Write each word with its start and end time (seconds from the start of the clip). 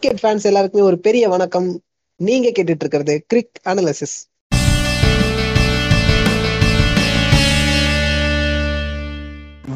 Cricket 0.00 0.22
fans 0.22 0.44
எல்லாருக்குமே 0.48 0.82
ஒரு 0.84 0.98
பெரிய 0.98 1.28
வணக்கம். 1.28 1.68
நீங்க 2.16 2.48
கேட்டுட்டு 2.48 2.82
இருக்கிறது 2.84 3.26
cric 3.34 3.56
analysis 3.64 4.16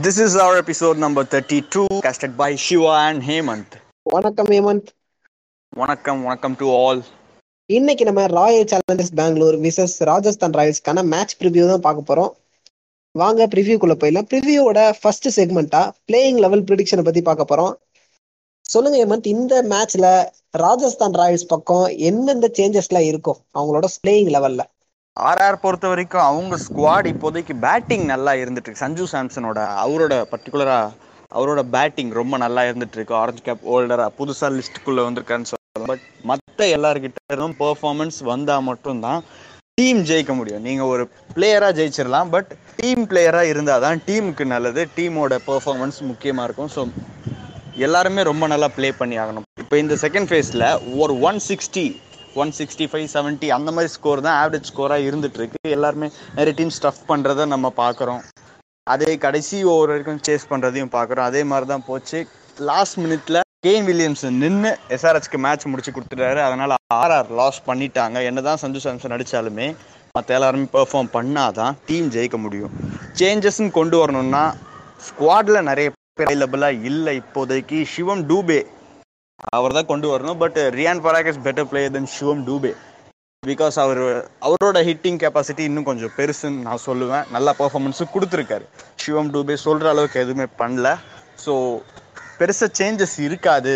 This 0.04 0.16
is 0.26 0.32
our 0.44 0.54
episode 0.62 0.96
number 1.04 1.24
32, 1.24 1.86
casted 2.06 2.36
by 2.36 2.50
Shiva 2.64 2.92
and 3.08 3.20
Hemant. 3.28 3.70
வணக்கம் 4.02 4.50
ஹேமந்த் 4.52 4.88
வணக்கம் 5.76 6.22
வணக்கம் 6.22 6.56
டு 6.56 6.68
ஆல் 6.86 7.02
இன்னைக்கு 7.66 8.04
நம்ம 8.04 8.26
Royal 8.26 8.70
Challengers 8.72 9.14
Bangalore 9.14 9.58
versus 9.66 9.98
Rajasthan 9.98 10.52
ராயல்ஸ்க்கான 10.52 11.04
match 11.04 11.36
preview 11.40 11.68
தான் 11.68 11.86
பார்க்க 11.88 12.10
போறோம். 12.10 12.32
வாங்க 13.10 13.46
ப்ரிவியூக்குள்ள 13.46 13.96
போயிடலாம். 14.02 14.28
ப்ரிவியூவோட 14.32 14.92
ஃபர்ஸ்ட் 15.00 15.40
செக்மெண்டா 15.40 15.90
பிளேயிங் 16.12 16.38
லெவல் 16.46 16.62
ப்ரிடிக்ஷனை 16.62 17.04
பத்தி 17.04 17.22
பார்க்க 17.22 17.50
போறோம். 17.52 17.74
சொல்லுங்க 18.72 18.96
ஹேமந்த் 19.00 19.28
இந்த 19.32 19.54
மேட்ச்ல 19.72 20.06
ராஜஸ்தான் 20.62 21.16
ராயல்ஸ் 21.20 21.50
பக்கம் 21.52 21.86
எந்தெந்த 22.10 22.50
சேஞ்சஸ்லாம் 22.58 23.08
இருக்கும்? 23.10 23.42
அவங்களோட 23.58 23.88
பிளேயிங் 23.96 24.32
லெவல்ல 24.36 24.62
ஆர்ஆர் 25.16 25.62
பொறுத்த 25.62 25.86
வரைக்கும் 25.90 26.26
அவங்க 26.28 26.54
ஸ்குவாட் 26.64 27.08
இப்போதைக்கு 27.10 27.54
பேட்டிங் 27.64 28.04
நல்லா 28.12 28.32
இருந்துட்டு 28.42 28.68
இருக்கு. 28.68 28.84
சஞ்சு 28.84 29.06
சாம்சனோட 29.12 29.58
அவரோட 29.84 30.14
பர்டிகுலரா 30.32 30.78
அவரோட 31.32 31.60
பேட்டிங் 31.74 32.12
ரொம்ப 32.20 32.34
நல்லா 32.44 32.62
இருந்துட்டு 32.68 32.98
இருக்கு. 32.98 33.14
ஆரஞ்சு 33.20 33.42
கேப் 33.42 33.66
ஹோல்டரா 33.70 34.06
புதுசா 34.18 34.48
லிஸ்ட்டுக்குள்ள 34.56 35.02
வந்திருக்கான்னு 35.06 35.50
சொல்லலாம். 35.50 35.60
பட் 35.90 36.04
மற்ற 36.30 36.66
எல்லார்கிட்ட 36.76 37.18
இருந்தும் 37.32 37.58
பெர்ஃபார்மன்ஸ் 37.62 38.18
வந்தா 38.32 38.56
மட்டும்தான் 38.70 39.20
டீம் 39.78 40.00
ஜெயிக்க 40.08 40.32
முடியும். 40.38 40.64
நீங்க 40.66 40.82
ஒரு 40.94 41.04
பிளேயரா 41.34 41.68
ஜெயிச்சிடலாம் 41.78 42.30
பட் 42.34 42.50
டீம் 42.78 43.04
பிளேயரா 43.10 43.42
இருந்தாதான் 43.52 44.00
டீமுக்கு 44.08 44.44
நல்லது. 44.54 44.82
டீமோட 44.96 45.38
பெர்ஃபார்மன்ஸ் 45.48 45.98
முக்கியமா 46.10 46.44
இருக்கும். 46.48 46.72
ஸோ 46.74 46.82
எல்லாருமே 47.86 48.22
ரொம்ப 48.30 48.44
நல்லா 48.52 48.68
ப்ளே 48.76 48.88
பண்ணி 49.00 49.16
ஆகணும். 49.22 49.44
இப்போ 49.62 49.76
இந்த 49.82 49.94
செகண்ட் 50.04 50.28
ஃபேஸில் 50.30 50.64
ஒரு 51.02 51.14
one 51.28 51.38
sixty 51.48 51.84
one 52.42 52.52
sixty 52.58 52.84
five 52.90 53.06
seventy 53.14 53.48
அந்த 53.56 53.70
மாதிரி 53.76 53.90
ஸ்கோர் 53.94 54.24
தான் 54.26 54.36
ஆவரேஜ் 54.42 54.68
ஸ்கோராக 54.70 55.06
இருந்துகிட்ருக்கு 55.08 55.70
எல்லாருமே 55.76 56.08
நிறைய 56.38 56.54
டீம் 56.58 56.74
ஸ்டஃப் 56.78 57.00
பண்ணுறத 57.10 57.46
நம்ம 57.54 57.72
பார்க்குறோம். 57.82 58.20
அதே 58.94 59.10
கடைசி 59.24 59.56
ஓவர் 59.72 59.92
வரைக்கும் 59.92 60.20
சேஸ் 60.28 60.50
பண்ணுறதையும் 60.52 60.92
பார்க்குறோம். 60.96 61.28
அதே 61.30 61.42
மாதிரி 61.52 61.68
தான் 61.72 61.86
போச்சு 61.88 62.20
லாஸ்ட் 62.70 62.98
மினிட்ல 63.04 63.40
கேன் 63.66 63.86
வில்லியம்ஸ் 63.88 64.24
நின்று 64.42 64.70
எஸ்ஆர்ஹெச்க்கு 64.96 65.40
மேட்ச் 65.46 65.68
முடிச்சு 65.72 65.94
கொடுத்துட்டாரு. 65.96 66.40
அதனால 66.48 66.74
ஆர்ஆர் 67.00 67.32
லாஸ் 67.40 67.60
பண்ணிட்டாங்க. 67.68 68.18
என்னதான் 68.30 68.60
சஞ்சு 68.64 68.82
சாம்சன் 68.84 69.16
அடித்தாலுமே 69.16 69.68
மற்ற 70.16 70.34
எல்லாருமே 70.38 70.68
பெர்ஃபார்ம் 70.76 71.10
பண்ணாதான் 71.16 71.74
டீம் 71.88 72.08
ஜெயிக்க 72.16 72.38
முடியும். 72.44 72.72
சேஞ்சஸ்ன்னு 73.20 73.76
கொண்டு 73.80 73.98
வரணும்னா 74.02 74.44
ஸ்குவாடில் 75.08 75.66
நிறைய 75.70 75.88
அவைலபிளாக 76.20 76.84
இல்லை. 76.90 77.12
இப்போதைக்கு 77.22 77.78
சிவம் 77.92 78.22
டூபே. 78.30 78.60
அவர் 79.56 79.74
தான் 79.76 79.88
கொண்டு 79.90 80.06
வரணும். 80.12 80.40
But 80.42 80.58
Riyan 80.78 81.00
Parag 81.04 81.28
is 81.30 81.44
better 81.46 81.68
player 81.70 81.94
then 81.94 82.10
Shivam 82.16 82.42
Dube. 82.48 82.72
Because 83.42 83.76
அவர் 83.84 84.00
அவரோட 84.46 84.80
ஹிட்டிங் 84.88 85.18
கெப்பாசிட்டி 85.22 85.62
இன்னும் 85.68 85.88
கொஞ்சம் 85.88 86.12
பெருசுன்னு 86.18 86.66
நான் 86.66 86.84
சொல்லுவேன். 86.88 87.24
நல்ல 87.36 87.54
பர்ஃபார்மன்ஸும் 87.60 88.12
கொடுத்துருக்காரு. 88.14 88.66
சிவம் 89.02 89.32
டூபே 89.34 89.56
சொல்கிற 89.64 89.88
அளவுக்கு 89.94 90.20
எதுவுமே 90.24 90.46
பண்ணல. 90.60 90.90
ஸோ 91.44 91.54
பெருசாக 92.38 92.70
சேஞ்சஸ் 92.80 93.16
இருக்காது 93.28 93.74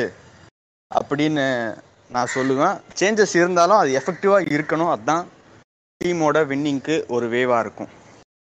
அப்படின்னு 0.90 1.46
நான் 2.14 2.32
சொல்லுவேன். 2.36 2.76
சேஞ்சஸ் 3.00 3.34
இருந்தாலும் 3.40 3.80
அது 3.82 3.90
எஃபெக்டிவாக 4.00 4.48
இருக்கணும். 4.56 4.92
அதுதான் 4.94 5.24
டீமோட 6.00 6.38
வின்னிங்க்கு 6.52 6.96
ஒரு 7.16 7.26
வேவாக 7.34 7.64
இருக்கும். 7.64 7.90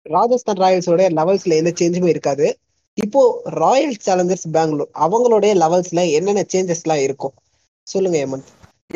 ராஜஸ்தான் 0.05 0.61
ராயல்ஸோட 0.63 1.03
லெவல்ஸில் 1.19 1.59
எந்த 1.61 1.71
சேஞ்சுமே 1.79 2.09
இருக்காது. 2.15 2.47
இப்போ 3.03 3.21
ராயல் 3.61 3.97
சேலஞ்சர்ஸ் 4.05 4.45
பெங்களூர் 4.55 4.89
அவங்களுடைய 5.05 5.51
லெவல்ஸ்ல 5.63 6.03
என்னென்ன 6.11 6.43
சேஞ்சஸ்லாம் 6.53 7.01
இருக்கும்? 7.07 7.33
சொல்லுங்க 7.87 8.17
ஹேமந்த். 8.21 8.47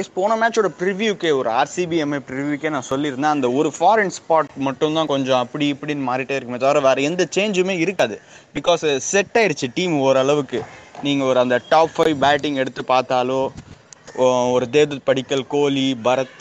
எஸ் 0.02 0.14
போன 0.14 0.36
மேட்சோட 0.42 0.70
ப்ரிவியூக்கே 0.80 1.32
ஒரு 1.40 1.50
ஆர்சிபி 1.52 1.98
எம்ஐ 2.04 2.70
நான் 2.76 2.88
சொல்லியிருந்தேன். 2.90 3.36
அந்த 3.36 3.48
ஒரு 3.52 3.70
ஃபாரின் 3.78 4.14
ஸ்பாட் 4.18 4.50
மட்டும் 4.68 4.96
தான் 4.98 5.10
கொஞ்சம் 5.14 5.42
அப்படி 5.44 5.66
இப்படின்னு 5.74 6.04
மாறிட்டே 6.10 6.36
இருக்குமே 6.38 6.60
தவிர 6.64 6.80
வேற 6.88 7.02
எந்த 7.10 7.24
சேஞ்சுமே 7.36 7.76
இருக்காது. 7.86 8.16
பிகாஸ் 8.58 8.86
செட் 9.12 9.38
ஆயிடுச்சு 9.42 9.68
டீம் 9.74 9.96
ஓரளவுக்கு. 10.08 10.62
நீங்கள் 11.04 11.28
ஒரு 11.28 11.40
அந்த 11.40 11.60
டாப் 11.74 11.94
ஃபைவ் 11.98 12.16
பேட்டிங் 12.24 12.60
எடுத்து 12.64 12.84
பார்த்தாலோ 12.94 13.42
ஒரு 14.56 14.66
Devdutt 14.76 15.08
Padikkal 15.10 15.46
Kohli 15.48 15.88
Bharat 16.08 16.40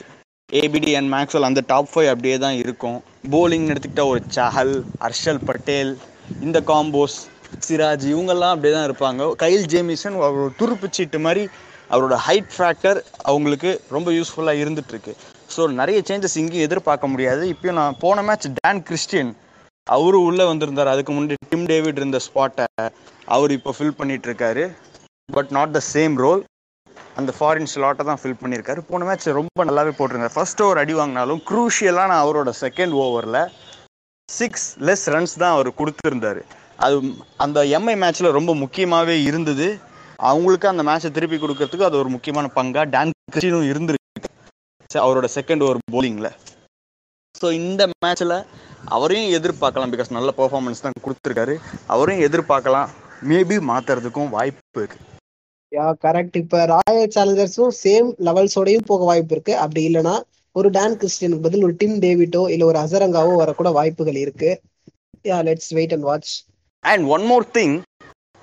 ABD 0.52 0.92
and 1.00 1.12
Maxwell 1.14 1.48
அந்த 1.48 1.62
டாப் 1.72 1.90
ஃபைவ் 1.92 2.08
அப்படியே 2.12 2.38
தான் 2.38 2.56
இருக்கும். 2.62 2.98
போலிங் 3.34 3.68
எடுத்துக்கிட்டால் 3.72 4.12
ஒரு 4.14 4.22
சஹல் 4.38 4.74
ஹர்ஷல் 5.04 5.44
பட்டேல் 5.50 5.92
இந்த 6.46 6.58
காம்போஸ் 6.60 7.18
சிராஜ் 7.66 8.06
இவங்கெல்லாம் 8.12 8.54
அப்படியே 8.54 8.72
தான் 8.76 8.86
இருப்பாங்க. 8.88 9.28
கைல் 9.42 9.66
ஜேமிசன் 9.72 10.16
அவரோட 10.28 10.50
துருப்பு 10.60 10.88
சீட்டு 10.96 11.20
மாதிரி 11.26 11.42
அவரோட 11.94 12.16
ஹைட் 12.26 12.52
ஃபேக்டர் 12.56 12.98
அவங்களுக்கு 13.30 13.70
ரொம்ப 13.96 14.08
யூஸ்ஃபுல்லாக 14.18 14.62
இருந்துகிட்ருக்கு 14.62 15.14
ஸோ 15.54 15.62
நிறைய 15.80 16.00
சேஞ்சஸ் 16.08 16.36
இங்கேயும் 16.40 16.66
எதிர்பார்க்க 16.68 17.12
முடியாது. 17.12 17.42
இப்போயும் 17.52 17.80
நான் 17.80 17.96
போன 18.04 18.22
மேட்ச் 18.28 18.46
டேன் 18.58 18.82
கிறிஸ்டியன் 18.88 19.32
அவரு 19.86 20.18
உள்ளே 20.28 20.44
வந்திருந்தார். 20.50 20.92
அதுக்கு 20.92 21.12
முன்னாடி 21.16 21.36
டிம் 21.52 21.66
டேவிட் 21.72 21.98
இருந்த 22.00 22.18
ஸ்பாட்டை 22.26 22.66
அவர் 23.36 23.54
இப்போ 23.56 23.70
fill 23.78 23.98
பண்ணிகிட்ருக்காரு 24.00 24.64
but 25.36 25.50
not 25.56 25.74
the 25.78 25.82
same 25.94 26.14
role 26.24 26.42
அந்த 27.20 27.30
ஃபாரின் 27.38 27.70
ஸ்லாட்டை 27.72 28.04
தான் 28.10 28.20
ஃபில் 28.20 28.38
பண்ணியிருக்காரு. 28.42 28.80
போன 28.90 29.04
மேட்ச் 29.08 29.26
ரொம்ப 29.40 29.64
நல்லாவே 29.68 29.92
போட்டிருந்தார். 29.98 30.34
ஃபர்ஸ்ட் 30.36 30.62
ஓவர் 30.66 30.80
அடி 30.82 30.94
வாங்கினாலும் 31.00 31.40
க்ரூஷியலான 31.50 32.12
அவரோட 32.22 32.52
செகண்ட் 32.62 32.94
ஓவரில் 33.04 33.42
சிக்ஸ் 34.28 34.66
லெஸ் 34.88 35.06
ரன்ஸ் 35.14 35.36
தான் 35.42 35.54
அவர் 35.56 35.70
கொடுத்துருந்தாரு. 35.80 36.42
அது 36.80 37.00
அந்த 37.36 37.64
எம்ஐ 37.64 37.94
மேட்ச்சில் 38.02 38.36
ரொம்ப 38.38 38.54
முக்கியமாகவே 38.54 39.22
இருந்தது. 39.22 39.66
அவங்களுக்கு 40.16 40.68
அந்த 40.68 40.82
மேட்ச்சை 40.82 41.10
திருப்பி 41.10 41.36
கொடுக்கறதுக்கு 41.36 41.82
அது 41.82 41.98
ஒரு 41.98 42.08
முக்கியமான 42.08 42.50
பங்காக 42.54 42.91
டான் 42.91 43.10
கிறிஸ்டினும் 43.32 43.68
இருந்திருக்கு. 43.70 44.28
ச- 44.94 45.02
அவரோட 45.06 45.28
செகண்ட் 45.34 45.62
ஓவர் 45.62 45.78
போலிங்கில் 45.92 46.30
ஸோ 47.41 47.52
இந்த 47.52 47.88
மேட்ச்சில் 48.04 48.46
அவரையும் 48.84 49.42
எதிர்பார்க்கலாம் 49.42 49.92
பிகாஸ் 49.92 50.10
நல்ல 50.10 50.32
பர்ஃபார்மன்ஸ் 50.36 50.82
தான் 50.82 50.98
கொடுத்துருக்காரு. 51.04 51.54
அவரையும் 51.86 52.30
எதிர்பார்க்கலாம். 52.30 52.88
மேபி 53.28 53.56
மாற்றுறதுக்கும் 53.70 54.28
வாய்ப்பு 54.28 54.80
இருக்குது 54.80 55.06
யா 55.76 55.94
கரெக்ட் 56.02 56.36
இப்ப 56.36 56.64
ராயல் 56.64 57.12
சேலஞ்சர்ஸும் 57.14 57.72
சேம் 57.84 58.08
லெவல்ஸோடையும் 58.24 58.84
போக 58.86 59.04
வாய்ப்பு 59.04 59.34
இருக்கு. 59.34 59.56
அப்படி 59.56 59.82
இல்லைன்னா 59.88 60.20
ஒரு 60.52 60.70
டான் 60.70 60.97
கிறிஸ்டியனுக்கு 60.97 61.42
பதில் 61.42 61.62
ஒரு 61.62 61.74
டிம் 61.78 61.98
டேவிட்டோ 61.98 62.50
இல்ல 62.50 62.64
ஒரு 62.64 62.78
அசரங்காவோ 62.78 63.34
வரக்கூட 63.41 63.72
வாய்ப்புகள் 63.72 64.14
இருக்கு. 64.14 64.60
Yeah 65.24 65.36
let's 65.48 65.70
wait 65.70 65.92
and 65.92 66.02
watch 66.02 66.32
and 66.84 67.04
one 67.14 67.24
more 67.30 67.44
thing 67.56 67.74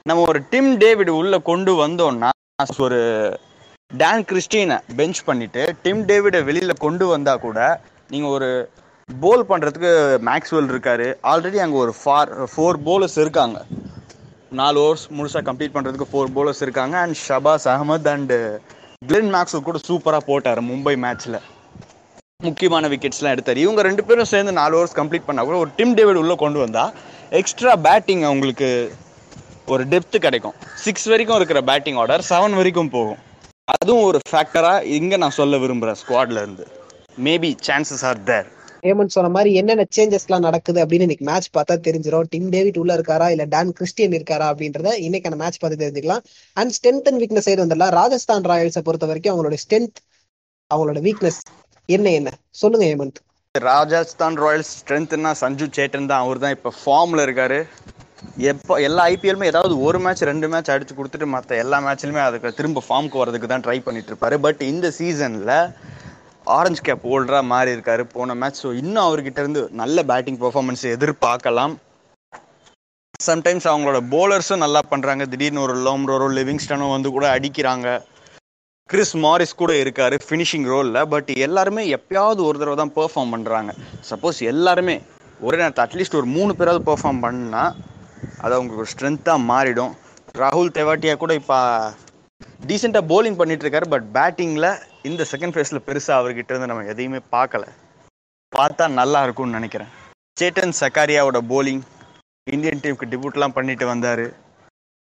நம்ம 0.05 0.23
ஒரு 0.31 0.39
டிம் 0.51 0.71
டேவிட் 0.83 1.11
உள்ள 1.19 1.35
கொண்டு 1.49 1.71
வந்தோம்னா 1.83 2.29
ஒரு 2.85 2.99
டான் 3.91 4.25
கிறிஸ்டினை 4.29 4.77
பெஞ்ச் 4.99 5.19
பண்ணிட்டு 5.27 5.61
டிம் 5.83 6.03
டேவிடை 6.09 6.39
வெளியில 6.49 6.73
கொண்டு 6.85 7.05
வந்தா 7.13 7.33
கூட 7.45 7.59
நீங்க 8.13 8.27
ஒரு 8.37 8.49
போல் 9.09 9.43
பண்றதுக்கு 9.49 9.91
மேக்ஸ்வெல் 10.29 10.71
இருக்காரு. 10.73 11.07
ஆல்ரெடி 11.31 11.59
அங்க 11.65 11.77
ஒரு 11.83 11.93
ஃபார் 11.99 12.31
ஃபோர் 12.53 12.79
போலர்ஸ் 12.87 13.17
இருக்காங்க. 13.23 13.57
நாலு 14.59 14.77
ஓவர்ஸ் 14.85 15.05
முழுசா 15.17 15.41
கம்ப்ளீட் 15.49 15.75
பண்றதுக்கு 15.75 16.09
ஃபோர் 16.11 16.33
போலர்ஸ் 16.37 16.63
இருக்காங்க. 16.65 16.95
And 17.03 17.17
Shahbaz 17.27 17.67
Ahmed 17.73 18.09
and 18.13 18.33
Glenn 19.01 19.31
Maxwell 19.35 19.67
கூட 19.69 19.79
சூப்பரா 19.89 20.19
போட்டாரு 20.31 20.63
மும்பை 20.71 20.95
மேட்ச்ல 21.05 21.37
முக்கியமான 22.47 22.87
விக்கெட்ஸ்லாம் 22.93 23.35
எடுத்தார். 23.35 23.63
இவங்க 23.65 23.81
ரெண்டு 23.89 24.03
பேரும் 24.07 24.31
சேர்ந்து 24.33 24.59
நாலு 24.61 24.75
ஓவர்ஸ் 24.79 24.97
கம்ப்ளீட் 24.99 25.27
பண்ணா 25.29 25.43
கூட 25.49 25.57
ஒரு 25.63 25.71
டிம் 25.77 25.95
டேவிட் 25.99 26.21
உள்ள 26.23 26.35
கொண்டு 26.43 26.59
வந்தா 26.65 26.85
எக்ஸ்ட்ரா 27.29 27.75
பேட்டிங் 27.75 28.21
அவங்களுக்கு 28.21 28.91
ஒரு 29.67 29.87
டெப்த் 29.87 30.17
கிடைக்கும். 30.17 30.53
சிக்ஸ் 30.75 31.03
வரைக்கும் 31.03 31.35
இருக்கிற 31.35 31.61
பேட்டிங் 31.61 31.95
ஆர்டர் 31.95 32.25
செவன் 32.29 32.55
வரைக்கும் 32.55 32.89
போகும். 32.89 33.17
அதுவும் 33.63 34.03
ஒரு 34.03 34.19
ஃபேக்டராக 34.31 34.83
இங்கே 34.83 35.17
நான் 35.17 35.31
சொல்ல 35.31 35.57
விரும்புகிறேன் 35.57 36.03
ஸ்குவாட்ல 36.03 36.31
இருந்து. 36.31 36.67
Maybe 37.23 37.55
chances 37.67 38.05
are 38.05 38.23
there 38.23 38.47
Hemant 38.81 39.05
சொன்ன 39.05 39.29
மாதிரி 39.29 39.53
என்னென்ன 39.53 39.85
சேஞ்சஸ்லாம் 39.95 40.39
நடக்குது 40.39 40.85
அப்படின்னு 40.85 40.99
இன்னைக்கு 40.99 41.25
மேட்ச் 41.25 41.47
பார்த்தா 41.57 41.71
தெரிஞ்சிடும் 41.71 42.23
டிம் 42.29 42.49
டேவிட் 42.49 42.77
உள்ள 42.77 42.95
இருக்காரா? 42.95 43.29
இல்ல 43.29 43.43
டான் 43.43 43.73
கிறிஸ்டியன் 43.73 44.11
இருக்காரா? 44.11 44.47
அப்படின்றத 44.51 44.93
இன்னைக்கான 45.07 45.35
மேட்ச் 45.35 45.57
பார்த்து 45.57 45.85
தெரிஞ்சுக்கலாம். 45.85 46.23
And 46.53 46.73
strength 46.77 47.07
and 47.09 47.21
weakness 47.21 47.49
side 47.49 47.63
வந்துடலாம். 47.63 47.89
ராஜஸ்தான் 47.89 48.41
ராயல்ஸை 48.41 48.79
பொறுத்த 48.79 49.05
வரைக்கும் 49.05 49.35
அவங்களோட 49.35 49.53
ஸ்ட்ரென்த் 49.53 49.97
அவங்களோட 50.75 51.01
வீக்னஸ் 51.07 51.41
என்ன 51.85 52.11
என்ன? 52.11 52.29
சொல்லுங்க 52.49 52.85
ஹேமந்த். 52.85 53.26
ராஜஸ்தான் 53.55 54.35
ராயல்ஸ் 54.43 54.71
ஸ்ட்ரென்த்னா 54.79 55.31
சஞ்சு 55.41 55.65
சேட்டன் 55.77 56.09
தான். 56.11 56.23
அவர் 56.25 56.41
தான் 56.43 56.55
இப்போ 56.55 56.71
ஃபார்மில் 56.79 57.23
இருக்கார். 57.25 57.59
எப்போ 58.51 58.73
எல்லா 58.87 59.01
ஐபிஎல்லுமே 59.13 59.49
ஏதாவது 59.51 59.73
ஒரு 59.87 59.99
மேட்ச் 60.05 60.27
ரெண்டு 60.29 60.47
மேட்ச் 60.53 60.71
அடித்து 60.73 60.93
கொடுத்துட்டு 60.97 61.27
மற்ற 61.35 61.57
எல்லா 61.63 61.77
மேட்ச்லையுமே 61.85 62.21
அதுக்கு 62.27 62.57
திரும்ப 62.59 62.83
ஃபார்முக்கு 62.87 63.21
வரதுக்கு 63.21 63.49
தான் 63.51 63.63
ட்ரை 63.65 63.77
பண்ணிட்டு 63.87 64.11
இருப்பாரு. 64.11 64.35
பட் 64.45 64.61
இந்த 64.71 64.89
சீசனில் 64.99 65.53
ஆரஞ்சு 66.57 66.81
கேப் 66.87 67.07
ஹோல்டராக 67.11 67.45
மாறி 67.53 67.75
இருக்காரு 67.75 68.03
போன 68.15 68.35
மேட்ச் 68.41 68.61
ஸோ 68.63 68.69
இன்னும் 68.81 69.05
அவர்கிட்ட 69.07 69.39
இருந்து 69.43 69.63
நல்ல 69.81 70.03
பேட்டிங் 70.11 70.39
பர்ஃபார்மன்ஸ் 70.43 70.85
எதிர்பார்க்கலாம். 70.95 71.73
சம்டைம்ஸ் 73.29 73.67
அவங்களோட 73.71 73.99
போலர்ஸும் 74.13 74.63
நல்லா 74.65 74.81
பண்ணுறாங்க 74.91 75.23
திடீர்னு 75.31 75.65
ஒரு 75.67 75.75
லோம்ரோரோ 75.87 76.27
லிவிங்ஸ்டனோ 76.39 76.87
வந்து 76.95 77.09
கூட 77.15 77.25
அடிக்கிறாங்க. 77.37 77.87
கிறிஸ் 78.91 79.13
மாரிஸ் 79.23 79.59
கூட 79.61 79.71
இருக்காரு 79.83 80.15
ஃபினிஷிங் 80.25 80.67
ரோலில் 80.73 80.99
பட் 81.13 81.29
எல்லாருமே 81.45 81.81
எப்பயாவது 81.95 82.41
ஒரு 82.49 82.57
தடவை 82.59 82.75
தான் 82.81 82.93
பெர்ஃபார்ம் 82.97 83.33
பண்ணுறாங்க 83.33 83.71
சப்போஸ் 84.09 84.39
எல்லாருமே 84.51 84.95
ஒரே 85.47 85.57
நேரத்தில் 85.61 85.83
அட்லீஸ்ட் 85.85 86.17
ஒரு 86.19 86.27
மூணு 86.35 86.51
பேராவது 86.59 86.81
பெர்ஃபார்ம் 86.89 87.19
பண்ணால் 87.25 87.73
அது 88.43 88.55
அவங்களுக்கு 88.57 88.83
ஒரு 88.83 88.91
ஸ்ட்ரென்த்தாக 88.93 89.45
மாறிடும். 89.49 89.93
ராகுல் 90.43 90.73
தெவாட்டியா 90.77 91.15
கூட 91.23 91.33
இப்போ 91.41 91.57
டீசெண்டாக 92.69 93.09
போலிங் 93.11 93.37
பண்ணிட்டு 93.41 93.65
இருக்காரு 93.65 93.89
பட் 93.93 94.07
பேட்டிங்கில் 94.17 94.69
இந்த 95.09 95.25
செகண்ட் 95.31 95.55
ஃபேஸில் 95.55 95.85
பெருசாக 95.87 96.19
அவர்கிட்ட 96.21 96.51
இருந்து 96.53 96.71
நம்ம 96.71 96.87
எதையுமே 96.93 97.21
பார்க்கல. 97.35 97.65
பார்த்தா 98.51 98.87
நல்லா 99.01 99.21
இருக்கும்னு 99.25 99.57
நினைக்கிறேன். 99.59 99.91
சேட்டன் 100.41 100.77
சக்காரியாவோட 100.81 101.41
போலிங் 101.53 101.83
இந்தியன் 102.55 102.83
டீமுக்கு 102.83 103.11
டிபியூட்லாம் 103.13 103.57
பண்ணிட்டு 103.57 103.85
வந்தார். 103.93 104.25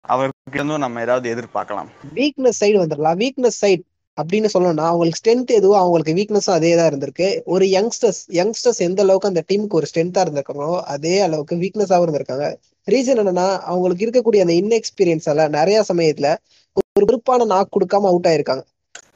அவர்கிட்ட 0.05 0.55
இருந்தும் 0.55 0.79
நம்ம 0.79 1.01
ஏதாவது 1.01 1.27
எதிர்பார்க்கலாம். 1.35 1.89
வீக்னஸ் 2.19 2.61
சைடு 2.61 2.77
வந்துடலாம். 2.83 3.19
வீக்னஸ் 3.23 3.61
சைடு 3.61 3.83
அப்படின்னு 4.19 4.49
சொல்லணும்னா 4.55 4.85
அவங்களுக்கு 4.91 5.21
ஸ்ட்ரென்த் 5.21 5.51
எதுவோ 5.51 5.79
அவங்களுக்கு 5.79 6.13
வீக்னஸும் 6.19 6.57
அதே 6.59 6.77
தான் 6.77 6.89
இருந்திருக்கு. 6.91 7.41
ஒரு 7.45 7.65
யங்ஸ்டர்ஸ் 7.67 8.21
யங்ஸ்டர்ஸ் 8.39 8.79
எந்த 8.79 9.03
அளவுக்கு 9.03 9.29
அந்த 9.29 9.43
டீமுக்கு 9.49 9.79
ஒரு 9.81 9.87
ஸ்ட்ரென்த்தா 9.91 10.23
இருந்திருக்காங்களோ 10.25 10.81
அதே 10.95 11.21
அளவுக்கு 11.21 11.57
வீக்னஸாகவும் 11.57 12.07
இருந்திருக்காங்க. 12.07 12.47
ரீசன் 12.89 13.21
என்னன்னா 13.23 13.61
அவங்களுக்கு 13.61 14.05
இருக்கக்கூடிய 14.07 14.41
அந்த 14.41 14.55
இன்எக்ஸ்பீரியன்ஸால 14.63 15.49
நிறைய 15.49 15.85
சமயத்துல 15.89 16.29
ஒரு 16.77 17.05
விருப்பான 17.05 17.45
நாக் 17.45 17.73
கொடுக்காம 17.77 18.09
அவுட் 18.13 18.27
ஆயிருக்காங்க. 18.27 18.63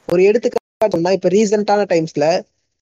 ஒரு 0.05 0.21
எடுத்துக்காட்டுனா 0.23 1.11
இப்ப 1.11 1.29
ரீசெண்டான 1.29 1.81
டைம்ஸ்ல 1.93 2.25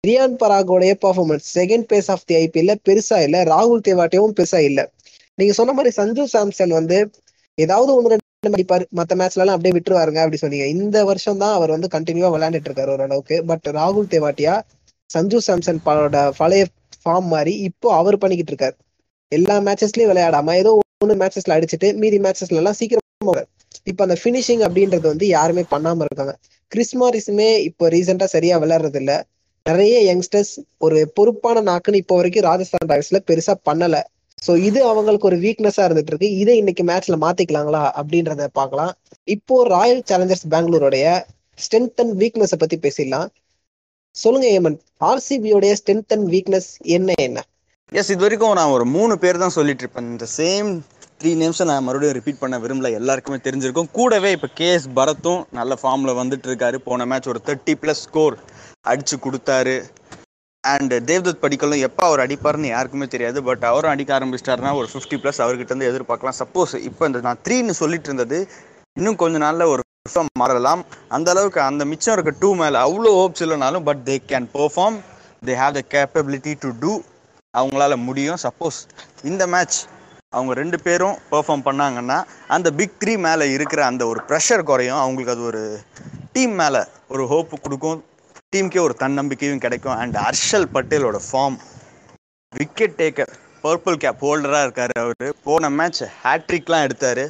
Ryan 0.03 0.37
பராகோடைய 0.41 0.93
performance 1.01 1.47
second 1.55 1.85
phase 1.91 2.07
of 2.07 2.25
the 2.25 2.35
ஐபிஎல்ல 2.35 2.75
பெருசா 2.89 3.17
இல்ல. 3.21 3.43
ராகுல் 3.43 3.85
தேவாட்டையும் 3.87 4.35
பெருசா 4.39 4.59
இல்ல. 4.69 4.79
நீங்க 5.37 5.53
சொன்ன 5.53 5.73
மாதிரி 5.73 5.91
சஞ்சு 5.95 6.23
சாம்சன் 6.33 6.73
வந்து 6.79 6.97
ஏதாவது 7.57 7.91
ஒன்று 7.95 8.11
ரெண்டு 8.13 8.27
அடிப்பாரு. 8.49 8.85
மற்ற 8.99 9.15
மேட்ச்ல 9.15 9.43
எல்லாம் 9.43 9.57
அப்படியே 9.57 9.75
விட்டுருவாருங்க 9.77 10.19
அப்படி 10.23 10.39
சொன்னீங்க. 10.43 10.67
இந்த 10.75 10.97
வருஷம் 11.09 11.41
தான் 11.43 11.55
அவர் 11.57 11.73
வந்து 11.75 11.89
கண்டினியூவா 11.95 12.29
விளையாண்டுட்டு 12.35 12.69
இருக்காரு 12.69 12.93
ஓரளவுக்கு. 12.95 13.37
பட் 13.49 13.67
ராகுல் 13.79 14.11
தேவாட்டியா 14.13 14.53
சஞ்சு 15.09 15.39
சாம்சன் 15.47 15.81
பலோட 15.87 16.17
பழைய 16.39 16.63
ஃபார்ம் 17.01 17.27
மாதிரி 17.33 17.53
இப்போ 17.69 17.87
அவர் 17.99 18.21
பண்ணிக்கிட்டு 18.23 18.53
இருக்காரு. 18.53 18.75
எல்லா 19.31 19.55
மேட்சஸ்லயும் 19.67 20.11
விளையாடாம 20.11 20.55
ஏதோ 20.61 20.71
ஒன்று 21.03 21.15
மேட்சஸ்ல 21.21 21.55
அடிச்சுட்டு 21.57 21.89
மீதி 22.01 22.17
மேட்சஸ்ல 22.25 22.61
எல்லாம் 22.61 22.79
சீக்கிரம் 22.79 22.99
இப்ப 23.89 24.01
அந்த 24.05 24.15
பினிஷிங் 24.23 24.63
அப்படின்றது 24.67 25.05
வந்து 25.11 25.27
யாருமே 25.27 25.63
பண்ணாம 25.73 26.05
இருக்காங்க. 26.07 26.33
கிறிஸ்மாரிஸுமே 26.71 27.49
இப்போ 27.69 27.85
ரீசெண்டா 27.93 28.27
சரியா 28.33 28.55
விளையாடுறது 28.63 28.99
இல்ல. 29.01 29.11
நிறைய 29.65 29.95
யங்ஸ்டர்ஸ் 30.09 30.53
ஒரு 30.85 30.99
பொறுப்பான 31.17 31.61
நாக்குன்னு 31.69 32.01
இப்போ 32.03 32.15
வரைக்கும் 32.19 32.47
ராஜஸ்தான் 32.49 32.89
ராயல்ஸ்ல 32.91 33.19
பெருசா 33.29 33.53
பண்ணல. 33.69 33.95
சோ 34.45 34.51
இது 34.67 34.79
அவங்களுக்கு 34.91 35.27
ஒரு 35.29 35.37
வீக்னஸா 35.43 35.83
இருந்துட்டு 35.87 36.11
இருக்கு 36.11 36.29
இதை 36.41 36.53
இன்னைக்கு 36.61 36.83
மேட்ச்ல 36.89 37.17
மாத்திக்கலாங்களா 37.25 37.83
அப்படின்றத 37.99 38.47
பார்க்கலாம். 38.59 38.93
இப்போ 39.35 39.55
ராயல் 39.75 40.03
சேலஞ்சர்ஸ் 40.09 40.47
பெங்களூருடைய 40.53 41.05
ஸ்ட்ரென்த் 41.63 42.01
அண்ட் 42.03 42.15
வீக்னஸ் 42.21 42.61
பத்தி 42.63 42.77
பேசிடலாம். 42.85 43.27
சொல்லுங்க 44.15 44.47
ஏமன் 44.57 44.77
ஆர்சிபியோடைய 45.09 45.73
ஸ்ட்ரென்த் 45.81 46.13
அண்ட் 46.15 46.27
வீக்னஸ் 46.33 46.71
என்ன 46.97 47.13
என்ன? 47.27 47.39
எஸ் 47.99 48.11
இது 48.13 48.23
வரைக்கும் 48.25 48.57
நான் 48.61 48.73
ஒரு 48.77 48.85
மூணு 48.95 49.13
பேர் 49.25 49.43
தான் 49.43 49.55
சொல்லிட்டு 49.57 49.83
இருப்பேன். 49.83 50.09
இந்த 50.15 50.25
சேம் 50.39 50.69
த்ரீ 51.21 51.31
நேம்ஸை 51.39 51.65
நான் 51.69 51.85
மறுபடியும் 51.87 52.17
ரிப்பீட் 52.17 52.41
பண்ண 52.43 52.57
விரும்பல. 52.63 52.89
எல்லாருக்குமே 52.99 53.39
தெரிஞ்சிருக்கும். 53.47 53.89
கூடவே 53.97 54.29
இப்போ 54.35 54.47
கேஎஸ் 54.59 54.87
பரத்தும் 54.99 55.41
நல்ல 55.59 55.73
ஃபார்மில் 55.81 56.19
வந்துட்டு 56.21 56.47
இருக்காரு. 56.49 56.77
போன 56.87 57.05
மேட்ச் 57.11 57.31
ஒரு 57.33 57.41
தேர்ட்டி 57.47 57.75
ப்ளஸ் 57.81 58.05
ஸ்கோர் 58.07 58.37
அடிச்சு 58.91 59.17
கொடுத்தாரு. 59.25 59.75
அண்ட் 60.63 60.93
தேவ்தத் 61.09 61.41
படிக்கலும் 61.43 61.83
எப்போ 61.85 62.01
அவர் 62.07 62.21
அடிப்பாருன்னு 62.23 62.67
யாருக்குமே 62.73 63.05
தெரியாது 63.13 63.39
பட் 63.47 63.63
அவரும் 63.69 63.91
அடிக்க 63.93 64.11
ஆரம்பிச்சிட்டாருன்னா 64.17 64.71
ஒரு 64.79 64.87
ஃபிஃப்டி 64.91 65.17
ப்ளஸ் 65.21 65.39
அவர்கிட்ட 65.43 65.71
இருந்து 65.71 65.87
எதிர்பார்க்கலாம். 65.91 66.37
சப்போஸ் 66.41 66.73
இப்போ 66.89 67.05
இந்த 67.09 67.19
நான் 67.27 67.39
த்ரீன்னு 67.45 67.75
சொல்லிட்டு 67.81 68.09
இருந்தது 68.09 68.39
இன்னும் 68.99 69.17
கொஞ்ச 69.21 69.37
நாளில் 69.45 69.71
ஒரு 69.73 69.81
பெர்ஃபார்ம் 70.01 70.29
மாறலாம். 70.41 70.81
அந்த 71.15 71.27
அளவுக்கு 71.33 71.59
அந்த 71.69 71.85
மிச்சம் 71.91 72.13
இருக்க 72.15 72.33
டூ 72.43 72.49
மேலே 72.61 72.77
அவ்வளோ 72.85 73.13
ஹோப்ஸ் 73.21 73.43
இல்லைனாலும் 73.45 73.85
but 73.89 74.03
they 74.09 74.17
can 74.31 74.47
perform 74.57 74.99
they 75.47 75.55
have 75.61 75.73
the 75.79 75.83
capability 75.95 76.53
to 76.65 76.71
do 76.83 76.93
அவங்களால 77.53 77.95
முடியும். 78.07 78.39
சப்போஸ் 78.45 78.79
இந்த 79.31 79.45
மேட்ச் 79.55 79.79
அவங்க 80.37 80.53
ரெண்டு 80.61 80.77
பேரும் 80.85 81.15
பெர்ஃபார்ம் 81.31 81.65
பண்ணாங்கன்னா 81.69 82.19
அந்த 82.55 82.67
பிக் 82.79 82.97
த்ரீ 83.01 83.13
மேலே 83.27 83.45
இருக்கிற 83.55 83.81
அந்த 83.89 84.03
ஒரு 84.11 84.21
ப்ரெஷர் 84.29 84.67
குறையும். 84.69 85.01
அவங்களுக்கு 85.03 85.35
அது 85.35 85.43
ஒரு 85.51 85.63
டீம் 86.35 86.55
மேலே 86.61 86.81
ஒரு 87.13 87.23
ஹோப்பு 87.33 87.55
கொடுக்கும். 87.65 87.99
டீமுக்கே 88.53 88.79
ஒரு 88.85 88.95
தன்னம்பிக்கையும் 89.01 89.61
கிடைக்கும். 89.65 89.97
And 90.01 90.15
Harshal 90.23 90.65
பட்டேலோட 90.75 91.17
form 91.27 91.53
wicket 92.53 92.97
taker 93.01 93.31
purple 93.63 93.97
cap 94.03 94.23
ஹோல்டராக 94.25 94.65
இருக்கார் 94.65 94.93
அவர். 95.01 95.29
போன 95.45 95.69
மேட்ச் 95.77 96.01
ஹேட்ரிக்லாம் 96.23 96.83
எடுத்தார். 96.87 97.21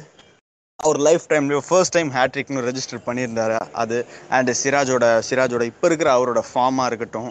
அவர் 0.78 0.98
லைஃப் 1.06 1.26
டைம்லேயும் 1.32 1.66
ஃபர்ஸ்ட் 1.68 1.94
டைம் 1.96 2.10
ஹேட்ரிக்னு 2.16 2.64
ரெஜிஸ்டர் 2.68 3.04
பண்ணியிருந்தாரு 3.06 3.58
அது. 3.82 3.98
அண்டு 4.38 4.54
சிராஜோட 4.62 5.04
சிராஜோட 5.28 5.62
இப்போ 5.72 5.86
இருக்கிற 5.90 6.10
அவரோட 6.16 6.42
ஃபார்மாக 6.48 6.88
இருக்கட்டும். 6.90 7.30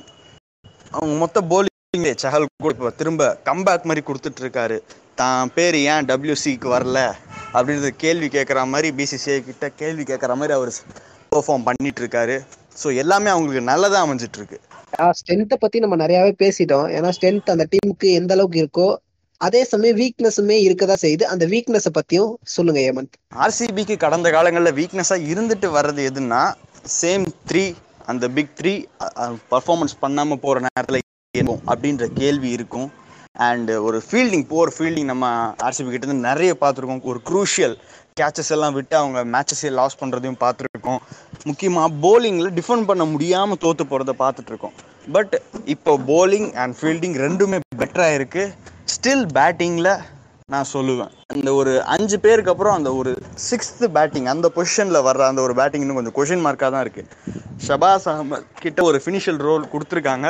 அவங்க 0.96 1.14
மொத்த 1.24 1.42
போலிங் 1.52 2.08
சஹல் 2.24 2.48
கூட 2.64 2.74
இப்போ 2.78 2.94
திரும்ப 3.02 3.24
கம்பேக் 3.50 3.90
மாதிரி 3.90 4.06
கொடுத்துட்ருக்காரு 4.10 4.78
தான் 5.22 5.52
பேர் 5.58 5.78
ஏன் 5.92 6.08
டபிள்யூசிக்கு 6.12 6.68
வரல 6.76 7.00
அப்படின்றது 7.56 7.94
கேள்வி 8.06 8.30
கேட்குற 8.38 8.60
மாதிரி 8.74 8.90
பிசிசிஐ 9.02 9.40
கிட்ட 9.50 9.66
கேள்வி 9.82 10.06
கேட்குற 10.12 10.36
மாதிரி 10.42 10.56
அவர் 10.60 10.72
பெர்ஃபார்ம் 11.32 11.68
பண்ணிகிட்ருக்காரு 11.68 12.38
ஸோ 12.82 12.88
எல்லாமே 13.04 13.30
அவங்களுக்கு 13.34 13.70
நல்லதாக 13.72 14.06
அமைஞ்சிட்டு 14.06 14.40
இருக்கு 14.42 14.60
ஸ்ட்ரென்த்தை 15.18 15.58
பத்தி 15.62 15.78
நம்ம 15.84 15.96
நிறையவே 16.02 16.32
பேசிட்டோம். 16.42 16.88
ஏன்னா 16.96 17.10
ஸ்ட்ரென்த் 17.16 17.52
அந்த 17.54 17.66
டீமுக்கு 17.74 18.08
எந்த 18.20 18.32
அளவுக்கு 18.36 18.60
இருக்கோ 18.64 18.88
அதே 19.42 19.62
சமயம் 19.72 20.00
வீக்னஸுமே 20.02 20.58
இருக்கதா 20.66 20.96
செய்யுது. 21.04 21.24
அந்த 21.34 21.46
வீக்னஸ் 21.54 21.88
பத்தியும் 21.98 22.32
சொல்லுங்க 22.56 22.80
ஏமன். 22.90 23.08
ஆர்சிபிக்கு 23.44 23.96
கடந்த 24.04 24.28
காலங்களில் 24.36 24.78
வீக்னஸாக 24.80 25.30
இருந்துட்டு 25.34 25.70
வர்றது 25.78 26.04
எதுன்னா 26.10 26.42
சேம் 27.00 27.26
த்ரீ 27.52 27.64
அந்த 28.12 28.28
பிக் 28.38 28.54
த்ரீ 28.60 28.74
பர்ஃபார்மன்ஸ் 29.54 29.96
பண்ணாமல் 30.04 30.42
போகிற 30.44 30.62
நேரத்தில் 30.68 31.00
இருக்கும் 31.34 31.64
அப்படின்ற 31.72 32.06
கேள்வி 32.22 32.52
இருக்கும். 32.58 32.90
அண்ட் 33.48 33.72
ஒரு 33.88 33.98
ஃபீல்டிங் 34.06 34.46
போர் 34.54 34.74
ஃபீல்டிங் 34.76 35.10
நம்ம 35.12 35.26
ஆர்சிபி 35.68 35.90
கிட்ட 35.92 36.08
இருந்து 36.08 36.30
நிறைய 36.30 36.54
பார்த்துருக்கோம். 36.64 37.04
ஒரு 37.12 37.22
க்ரூஷியல் 37.30 37.76
கேச்சஸ் 38.20 38.54
எல்லாம் 38.56 38.76
விட்டு 38.78 38.96
அவங்க 39.02 39.20
மேட்சஸே 39.36 39.70
லாஸ் 39.78 40.00
பண்ணுறதையும் 40.00 40.42
பார்த்துருக்கோம். 40.44 41.02
முக்கியமாக 41.50 41.90
போலிங்கில் 42.06 42.54
டிஃபெண்ட் 42.58 42.88
பண்ண 42.90 43.04
முடியாமல் 43.14 43.62
தோற்று 43.66 43.86
போகிறத 43.92 44.14
பார்த்துட்டு 44.24 44.52
இருக்கோம். 44.54 44.76
பட் 45.16 45.34
இப்போ 45.74 45.92
போலிங் 46.10 46.50
அண்ட் 46.64 46.76
ஃபீல்டிங் 46.80 47.16
ரெண்டுமே 47.26 47.60
பெட்டராக 47.82 48.18
இருக்குது 48.20 48.54
ஸ்டில் 48.94 49.26
பேட்டிங்கில் 49.38 49.94
நான் 50.54 50.70
சொல்லுவேன். 50.74 51.12
அந்த 51.34 51.50
ஒரு 51.60 51.74
அஞ்சு 51.94 52.18
பேருக்கு 52.24 52.52
அப்புறம் 52.54 52.78
அந்த 52.78 52.90
ஒரு 53.02 53.12
சிக்ஸ்த்து 53.50 53.88
பேட்டிங் 53.98 54.28
அந்த 54.34 54.48
பொசிஷனில் 54.56 55.06
வர்ற 55.08 55.24
அந்த 55.32 55.42
ஒரு 55.48 55.54
பேட்டிங் 55.60 55.84
இன்னும் 55.84 56.00
கொஞ்சம் 56.00 56.18
கொஷின் 56.18 56.46
மார்க்காக 56.46 56.72
தான் 56.76 56.84
இருக்குது 56.86 57.40
ஷபாஸ் 57.68 58.08
அகமத் 58.12 58.48
கிட்ட 58.64 58.80
ஒரு 58.90 58.98
ஃபினிஷியல் 59.04 59.40
ரோல் 59.48 59.70
கொடுத்துருக்காங்க. 59.74 60.30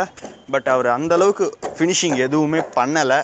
பட் 0.54 0.68
அவர் 0.74 0.90
அந்த 0.98 1.14
அளவுக்கு 1.20 1.46
ஃபினிஷிங் 1.78 2.18
எதுவுமே 2.28 2.62
பண்ணலை. 2.78 3.20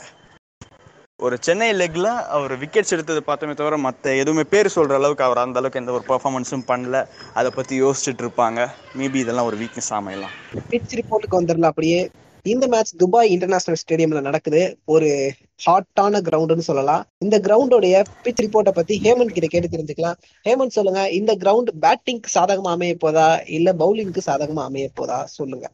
ஒரு 1.21 1.37
சென்னை 1.39 1.71
லெக்கில் 1.71 2.25
அவர் 2.27 2.59
விக்கெட்ஸ் 2.59 2.89
எடுத்தது 2.89 3.21
பார்த்தோமே 3.27 3.53
தவிர 3.53 3.77
மற்ற 3.77 4.15
எதுவுமே 4.15 4.43
பேர் 4.43 4.67
சொல்கிற 4.67 4.95
அளவுக்கு 4.95 5.23
அவர் 5.23 5.37
அந்த 5.37 5.59
அளவுக்கு 5.59 5.79
எந்த 5.79 5.91
ஒரு 5.91 6.03
பர்ஃபார்மன்ஸும் 6.07 6.65
பண்ணல. 6.67 7.07
அதை 7.33 7.51
பற்றி 7.55 7.81
யோசிச்சுட்டு 7.81 8.23
இருப்பாங்க. 8.23 8.67
மேபி 8.97 9.15
இதெல்லாம் 9.15 9.45
ஒரு 9.45 9.57
வீக்னஸ் 9.57 9.89
அமையலாம். 9.89 10.35
பிச் 10.69 10.93
ரிப்போர்ட்டுக்கு 10.93 11.39
வந்துடலாம் 11.39 11.65
அப்படியே. 11.65 12.09
இந்த 12.43 12.67
மேட்ச் 12.67 12.95
துபாய் 12.97 13.29
இன்டர்நேஷனல் 13.29 13.79
ஸ்டேடியம்ல 13.83 14.21
நடக்குது. 14.21 14.77
ஒரு 14.85 15.33
ஹாட்டான 15.65 16.21
கிரவுண்டுன்னு 16.21 16.67
சொல்லலாம். 16.69 17.05
இந்த 17.17 17.39
கிரவுண்டோடைய 17.39 18.03
பிச் 18.23 18.41
ரிப்போர்ட்டை 18.41 18.71
பத்தி 18.71 19.01
ஹேமந்த் 19.03 19.37
கிட்ட 19.37 19.47
கேட்டு 19.47 19.77
தெரிஞ்சுக்கலாம். 19.77 20.17
ஹேமந்த் 20.45 20.77
சொல்லுங்க 20.77 21.11
இந்த 21.11 21.35
கிரவுண்ட் 21.35 21.71
பேட்டிங்க்கு 21.81 22.37
சாதகமா 22.39 22.71
அமைய 22.75 22.95
போதா? 22.95 23.39
இல்ல 23.47 23.73
பவுலிங்க்கு 23.73 24.17
சாதகமா 24.25 24.63
அமைய 24.63 24.89
போதா? 24.93 25.25
சொல்லுங்க. 25.25 25.69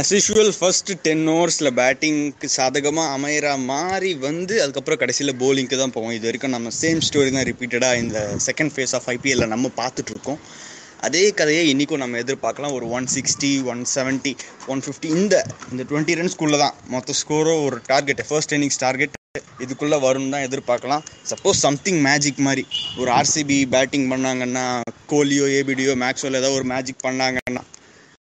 ஆஸ் 0.00 0.10
யூஷுவல் 0.14 0.50
ஃபர்ஸ்ட் 0.56 0.90
டென் 1.04 1.22
ஓவர்ஸில் 1.32 1.68
பேட்டிங்க்கு 1.78 2.46
சாதகமாக 2.54 3.12
அமையிற 3.16 3.48
மாதிரி 3.70 4.10
வந்து 4.24 4.54
அதுக்கப்புறம் 4.62 5.00
கடைசியில் 5.02 5.32
போலிங்க்கு 5.42 5.76
தான் 5.80 5.92
போவோம். 5.96 6.14
இது 6.16 6.26
வரைக்கும் 6.28 6.54
நம்ம 6.54 6.70
சேம் 6.78 7.00
ஸ்டோரி 7.06 7.30
தான் 7.36 7.46
ரிப்பீட்டடாக 7.48 8.00
இந்த 8.04 8.18
செகண்ட் 8.46 8.72
ஃபேஸ் 8.74 8.94
ஆஃப் 8.98 9.06
ஐபிஎல்ல 9.14 9.46
நம்ம 9.52 9.70
பார்த்துட்ருக்கோம் 9.80 10.40
அதே 11.08 11.22
கதையை 11.40 11.62
இன்றைக்கும் 11.72 12.02
நம்ம 12.04 12.18
எதிர்பார்க்கலாம். 12.24 12.74
ஒரு 12.78 12.86
one 12.96 13.06
sixty 13.14 13.50
one 13.72 13.82
seventy 13.94 14.32
one 14.72 14.82
fifty 14.86 15.10
இந்த 15.18 15.34
இந்த 15.72 15.82
டுவெண்ட்டி 15.90 16.16
ரன்ஸ்குள்ளே 16.20 16.58
தான். 16.64 16.74
மொத்த 16.94 17.16
ஸ்கோரோ 17.20 17.54
ஒரு 17.66 17.78
டார்கெட் 17.92 18.22
ஃபர்ஸ்ட் 18.30 18.54
இன்னிங்ஸ் 18.56 18.80
டார்கெட் 18.84 19.14
இதுக்குள்ளே 19.66 19.98
வரும்னு 20.06 20.34
தான் 20.34 20.46
எதிர்பார்க்கலாம். 20.48 21.04
சப்போஸ் 21.32 21.62
சம்திங் 21.66 22.00
மேஜிக் 22.08 22.42
மாதிரி. 22.48 22.64
ஒரு 23.02 23.12
ஆர்சிபி 23.20 23.60
பேட்டிங் 23.76 24.08
பண்ணாங்கன்னா 24.14 24.66
கோலியோ 25.12 25.46
ஏபிடியோ 25.58 25.94
மேக்ஸ்வெல் 26.04 26.40
ஏதோ 26.42 26.50
ஒரு 26.58 26.66
மேஜிக் 26.74 27.04
பண்ணாங்கன்னா 27.08 27.64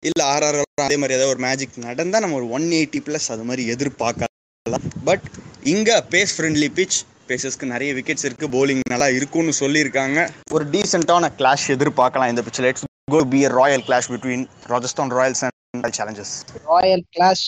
இல்லை 0.08 0.24
ஆர்ஆர் 0.34 0.58
அதே 0.84 0.96
மாதிரி 1.02 1.16
ஏதாவது 1.16 1.32
ஒரு 1.34 1.42
மேஜிக் 1.46 1.74
நடந்தால் 1.88 2.24
நம்ம 2.24 2.38
ஒரு 2.40 2.48
ஒன் 2.58 2.64
எயிட்டி 2.78 3.00
ப்ளஸ் 3.08 3.28
அது 3.34 3.44
மாதிரி 3.50 3.64
எதிர்பார்க்கலாம். 3.74 4.86
பட் 5.10 5.26
இங்கே 5.74 5.96
பேஸ் 6.14 6.32
ஃப்ரெண்ட்லி 6.36 6.70
பிச் 6.78 6.98
பேசஸ்க்கு 7.30 7.66
நிறைய 7.74 7.90
விக்கெட்ஸ் 7.98 8.26
இருக்கு 8.28 8.48
போலிங் 8.56 8.82
நல்லா 8.94 9.08
இருக்கும்னு 9.18 9.54
சொல்லியிருக்காங்க. 9.60 10.20
ஒரு 10.56 10.66
டீசெண்டான 10.74 11.30
கிளாஷ் 11.40 11.66
எதிர்பார்க்கலாம் 11.76 12.32
இந்த 12.34 12.44
பிச்சில் 12.48 12.68
it's 12.70 12.86
go 13.16 13.20
be 13.34 13.42
royal 13.60 13.84
clash 13.90 14.10
between 14.14 14.46
Rajasthan 14.74 15.12
Royals 15.18 15.44
and 15.48 15.98
challengers 16.00 16.34
royal 16.72 17.04
clash 17.18 17.46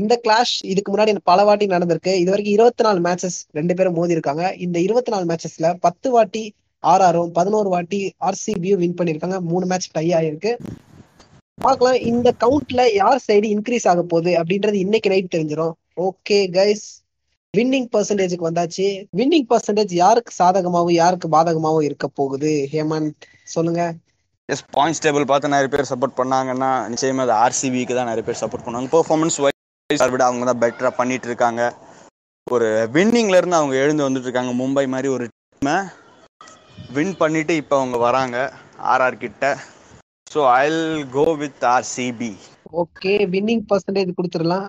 இந்த 0.00 0.14
கிளாஷ் 0.24 0.54
இதுக்கு 0.72 0.90
முன்னாடி 0.94 1.14
பல 1.30 1.44
வாட்டி 1.48 1.68
நடந்திருக்கு. 1.74 2.12
இது 2.22 2.30
வரைக்கும் 2.32 2.56
இருபத்தி 2.56 2.84
நாலு 2.88 3.00
மேட்சஸ் 3.06 3.38
ரெண்டு 3.58 3.76
பேரும் 3.78 3.96
மோதி 4.00 4.16
இருக்காங்க 4.16 4.44
இந்த 4.66 4.78
இருபத்தி 4.86 5.12
நாலு 5.14 5.26
மேட்சஸ்ல 5.30 5.70
பத்து 5.86 6.10
வாட்டி 6.16 6.44
ஆர்ஆரும் 6.82 7.32
பதினோரு 7.38 7.70
வாட்டி 7.76 8.00
ஆர்சிபியும் 8.28 8.82
வின் 8.84 8.98
பண்ணியிருக்காங்க. 8.98 9.38
மூணு 9.52 9.66
மேட்ச் 9.70 9.88
டை 9.96 10.06
ஆயிருக்கு. 10.18 10.52
பார்க்கலாம். 11.64 11.98
இந்த 12.10 12.28
கவுண்ட்ல 12.42 12.82
யார் 13.00 13.24
சைடு 13.26 13.46
இன்க்ரீஸ் 13.54 13.86
ஆக 13.92 14.02
போகுது 14.12 14.32
அப்படின்றது 14.40 14.78
இன்னைக்கு 14.84 15.12
நைட் 15.12 15.34
தெரிஞ்சிடும் 15.34 15.74
ஓகே 16.06 16.38
கைஸ் 16.56 16.86
வின்னிங் 17.54 17.88
பர்சன்டேஜுக்கு 17.94 18.48
வந்தாச்சு. 18.48 18.86
வின்னிங் 19.18 19.46
பர்சன்டேஜ் 19.52 19.92
யாருக்கு 20.02 20.32
சாதகமாகவும் 20.40 20.98
யாருக்கு 21.02 21.28
பாதகமாகவும் 21.36 21.86
இருக்க 21.88 22.06
போகுது? 22.20 22.52
ஹேமந்த் 22.72 23.26
சொல்லுங்க. 23.54 23.82
எஸ் 24.48 24.64
பாயிண்ட்ஸ் 24.76 25.02
டேபிள் 25.04 25.24
பார்த்து 25.30 25.52
நிறைய 25.54 25.70
பேர் 25.72 25.90
சப்போர்ட் 25.92 26.18
பண்ணாங்கன்னா 26.20 26.70
நிச்சயமாக 26.92 27.26
அது 27.26 27.34
ஆர்சிபிக்கு 27.44 27.96
தான் 27.98 28.10
நிறைய 28.10 28.24
பேர் 28.28 28.40
சப்போர்ட் 28.42 28.64
பண்ணுவாங்க. 28.66 28.90
பெர்ஃபார்மன்ஸ் 28.96 29.38
வைஸ் 29.44 30.12
விட 30.14 30.24
அவங்க 30.28 30.44
தான் 30.50 30.62
பெட்டராக 30.62 30.94
பண்ணிட்டு 31.00 31.28
இருக்காங்க. 31.30 31.62
ஒரு 32.46 32.68
வின்னிங்ல 32.96 33.40
இருந்து 33.40 33.58
அவங்க 33.60 33.74
எழுந்து 33.84 34.06
வந்துட்டு 34.06 34.28
இருக்காங்க. 34.28 34.52
மும்பை 34.60 34.84
மாதிரி 34.94 35.08
ஒரு 35.16 35.26
டீமை 35.32 35.76
வின் 36.96 37.16
பண்ணிட்டு 37.22 37.54
இப்போ 37.62 37.74
அவங்க 37.80 37.96
வராங்க. 38.06 38.36
ஆர்ஆர் 38.92 39.22
கிட்ட. 39.24 39.44
So 40.30 40.40
I'll 40.56 40.82
go 41.14 41.26
with 41.42 41.64
RCB 41.74 42.32
okay 42.80 43.12
winning 43.32 43.64
percentage 43.70 44.16
கொடுத்துடலாம். 44.18 44.66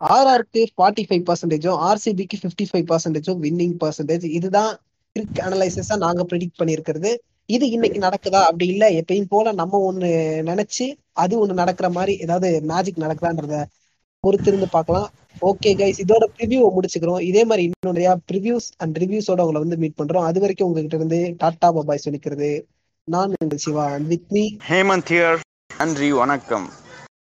ஆர்ஆர்க்கு 0.00 0.62
ஃபார்ட்டி 0.74 1.02
ஃபைவ் 1.08 1.24
பர்சன்டேஜும் 1.28 1.78
ஆர்சிபிக்கு 1.88 2.36
ஃபிஃப்டி 2.42 2.64
ஃபைவ் 2.70 2.86
பர்சன்டேஜும் 2.90 3.40
வின்னிங் 3.44 3.76
பர்சன்டேஜ் 3.82 4.26
இதுதான் 4.38 4.72
கிரிக் 5.16 5.40
அனலைசஸா 5.46 5.96
நாங்க 6.04 6.22
ப்ரெடிக்ட் 6.30 6.60
பண்ணியிருக்கிறது. 6.60 7.10
இது 7.48 7.64
இன்னைக்கு 7.76 7.98
நடக்குதா? 8.06 8.40
அப்படி 8.48 8.66
இல்ல 8.74 8.84
எப்பயும் 9.00 9.30
போல 9.32 9.52
நம்ம 9.60 9.80
ஒண்ணு 9.88 10.10
நினைச்சு 10.50 10.86
அது 11.22 11.34
ஒண்ணு 11.42 11.60
நடக்கிற 11.62 11.88
மாதிரி 11.96 12.14
ஏதாவது 12.24 12.48
மேஜிக் 12.70 13.02
நடக்குதான்றத 13.04 13.56
பொறுத்திருந்து 14.24 14.68
பார்க்கலாம். 14.76 15.08
ஓகே 15.48 15.70
கைஸ் 15.80 16.00
இதோட 16.04 16.24
ப்ரிவியூ 16.36 16.60
முடிச்சுக்கிறோம். 16.76 17.22
இதே 17.30 17.42
மாதிரி 17.50 17.62
இன்னும் 17.68 17.96
நிறைய 17.96 18.10
ப்ரிவியூஸ் 18.30 18.68
அண்ட் 18.82 18.98
ரிவ்யூஸோட 19.02 19.40
உங்களை 19.46 19.60
வந்து 19.64 19.80
மீட் 19.82 19.98
பண்றோம். 20.00 20.26
அது 20.28 20.38
வரைக்கும் 20.44 20.68
உங்ககிட்ட 20.68 20.96
இருந்து 21.00 21.20
டாடா 21.42 21.68
பாபாய் 21.76 22.04
சொல்லிக்கிறது. 22.06 22.50
நான் 23.08 23.32
உங்கள் 23.42 23.60
Shiva 23.62 23.86
with 24.10 24.30
me 24.34 24.42
Hemant 24.68 25.10
here 25.12 25.40
நன்றி 25.70 26.08
வணக்கம். 26.12 26.66